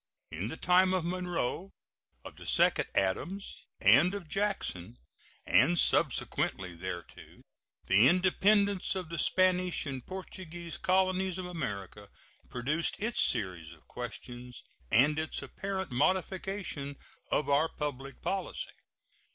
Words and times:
In 0.31 0.47
the 0.47 0.57
time 0.57 0.95
of 0.95 1.05
Monroe, 1.05 1.69
of 2.25 2.37
the 2.37 2.45
second 2.47 2.87
Adams, 2.95 3.67
and 3.79 4.15
of 4.15 4.27
Jackson, 4.27 4.97
and 5.45 5.77
subsequently 5.77 6.75
thereto, 6.75 7.43
the 7.85 8.07
independence 8.07 8.95
of 8.95 9.09
the 9.09 9.19
Spanish 9.19 9.85
and 9.85 10.03
Portuguese 10.03 10.75
colonies 10.79 11.37
of 11.37 11.45
America 11.45 12.09
produced 12.49 12.99
its 12.99 13.21
series 13.21 13.73
of 13.73 13.87
questions 13.87 14.63
and 14.89 15.19
its 15.19 15.43
apparent 15.43 15.91
modification 15.91 16.95
of 17.29 17.47
our 17.47 17.69
public 17.69 18.23
policy. 18.23 18.73